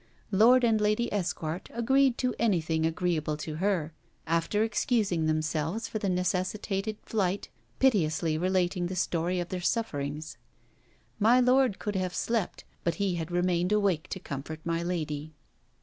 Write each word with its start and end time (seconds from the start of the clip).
Lord 0.31 0.63
and 0.63 0.81
Lady 0.81 1.13
Esquart 1.13 1.69
agreed 1.71 2.17
to 2.17 2.33
anything 2.39 2.87
agreeable 2.87 3.37
to 3.37 3.57
her, 3.57 3.93
after 4.25 4.63
excusing 4.63 5.27
themselves 5.27 5.87
for 5.87 5.99
the 5.99 6.09
necessitated 6.09 6.97
flight, 7.03 7.49
piteously 7.77 8.35
relating 8.35 8.87
the 8.87 8.95
story 8.95 9.39
of 9.39 9.49
their 9.49 9.61
sufferings. 9.61 10.37
My 11.19 11.39
lord 11.39 11.77
could 11.77 11.95
have 11.95 12.15
slept, 12.15 12.63
but 12.83 12.95
he 12.95 13.13
had 13.13 13.29
remained 13.29 13.71
awake 13.71 14.07
to 14.09 14.19
comfort 14.19 14.61
my 14.65 14.81
lady. 14.81 15.33